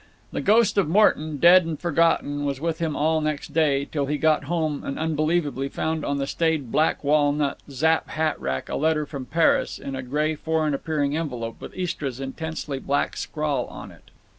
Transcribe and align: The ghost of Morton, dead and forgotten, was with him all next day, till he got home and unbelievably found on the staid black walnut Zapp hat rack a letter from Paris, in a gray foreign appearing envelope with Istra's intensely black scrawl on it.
The 0.31 0.41
ghost 0.41 0.79
of 0.79 0.89
Morton, 0.89 1.37
dead 1.37 1.63
and 1.63 1.79
forgotten, 1.79 2.43
was 2.43 2.59
with 2.59 2.79
him 2.79 2.95
all 2.95 3.21
next 3.21 3.53
day, 3.53 3.85
till 3.85 4.07
he 4.07 4.17
got 4.17 4.45
home 4.45 4.83
and 4.83 4.97
unbelievably 4.97 5.69
found 5.69 6.03
on 6.03 6.17
the 6.17 6.25
staid 6.25 6.71
black 6.71 7.03
walnut 7.03 7.59
Zapp 7.69 8.09
hat 8.09 8.41
rack 8.41 8.67
a 8.67 8.75
letter 8.77 9.05
from 9.05 9.27
Paris, 9.27 9.77
in 9.77 9.95
a 9.95 10.01
gray 10.01 10.33
foreign 10.33 10.73
appearing 10.73 11.15
envelope 11.15 11.61
with 11.61 11.77
Istra's 11.77 12.19
intensely 12.19 12.79
black 12.79 13.15
scrawl 13.15 13.65
on 13.67 13.91
it. 13.91 14.09